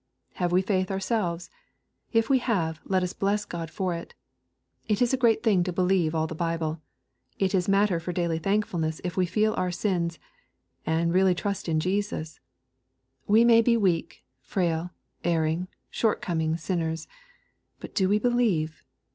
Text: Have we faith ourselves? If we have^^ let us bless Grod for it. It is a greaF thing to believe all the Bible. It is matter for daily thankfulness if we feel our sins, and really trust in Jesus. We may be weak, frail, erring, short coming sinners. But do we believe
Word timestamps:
Have 0.33 0.51
we 0.51 0.63
faith 0.63 0.89
ourselves? 0.89 1.51
If 2.11 2.27
we 2.27 2.39
have^^ 2.39 2.77
let 2.85 3.03
us 3.03 3.13
bless 3.13 3.45
Grod 3.45 3.69
for 3.69 3.93
it. 3.93 4.15
It 4.87 4.99
is 4.99 5.13
a 5.13 5.17
greaF 5.19 5.43
thing 5.43 5.63
to 5.63 5.71
believe 5.71 6.15
all 6.15 6.25
the 6.25 6.33
Bible. 6.33 6.81
It 7.37 7.53
is 7.53 7.69
matter 7.69 7.99
for 7.99 8.11
daily 8.11 8.39
thankfulness 8.39 8.99
if 9.03 9.15
we 9.15 9.27
feel 9.27 9.53
our 9.53 9.69
sins, 9.69 10.17
and 10.87 11.13
really 11.13 11.35
trust 11.35 11.69
in 11.69 11.79
Jesus. 11.79 12.39
We 13.27 13.45
may 13.45 13.61
be 13.61 13.77
weak, 13.77 14.23
frail, 14.41 14.89
erring, 15.23 15.67
short 15.91 16.19
coming 16.19 16.57
sinners. 16.57 17.07
But 17.79 17.93
do 17.93 18.09
we 18.09 18.17
believe 18.17 18.83